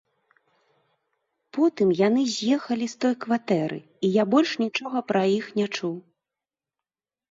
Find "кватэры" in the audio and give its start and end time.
3.29-3.79